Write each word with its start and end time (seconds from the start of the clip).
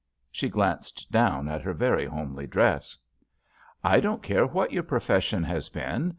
She 0.31 0.49
glanced 0.49 1.11
down 1.11 1.47
at 1.47 1.61
her 1.61 1.73
very 1.75 2.05
homely 2.07 2.47
dress. 2.47 2.97
"I 3.83 3.99
don't 3.99 4.23
care 4.23 4.47
what 4.47 4.71
your 4.73 4.81
profession 4.81 5.43
has 5.43 5.69
been. 5.69 6.09